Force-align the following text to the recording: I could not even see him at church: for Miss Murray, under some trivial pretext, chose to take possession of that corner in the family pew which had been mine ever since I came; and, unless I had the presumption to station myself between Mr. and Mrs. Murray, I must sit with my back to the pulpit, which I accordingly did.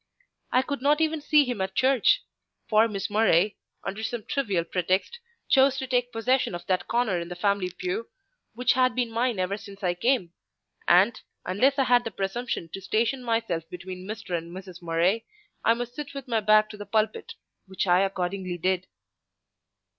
I 0.51 0.63
could 0.63 0.81
not 0.81 0.99
even 0.99 1.21
see 1.21 1.45
him 1.45 1.61
at 1.61 1.75
church: 1.75 2.23
for 2.67 2.87
Miss 2.87 3.07
Murray, 3.07 3.57
under 3.83 4.01
some 4.01 4.23
trivial 4.25 4.63
pretext, 4.63 5.19
chose 5.47 5.77
to 5.77 5.85
take 5.85 6.11
possession 6.11 6.55
of 6.55 6.65
that 6.65 6.87
corner 6.87 7.19
in 7.19 7.27
the 7.27 7.35
family 7.35 7.69
pew 7.69 8.07
which 8.55 8.73
had 8.73 8.95
been 8.95 9.11
mine 9.11 9.37
ever 9.37 9.57
since 9.57 9.83
I 9.83 9.93
came; 9.93 10.33
and, 10.87 11.21
unless 11.45 11.77
I 11.77 11.83
had 11.83 12.03
the 12.03 12.09
presumption 12.09 12.67
to 12.69 12.81
station 12.81 13.21
myself 13.23 13.69
between 13.69 14.07
Mr. 14.07 14.35
and 14.35 14.49
Mrs. 14.51 14.81
Murray, 14.81 15.27
I 15.63 15.75
must 15.75 15.93
sit 15.93 16.15
with 16.15 16.27
my 16.27 16.39
back 16.39 16.71
to 16.71 16.77
the 16.77 16.87
pulpit, 16.87 17.33
which 17.67 17.85
I 17.85 17.99
accordingly 17.99 18.57
did. 18.57 18.87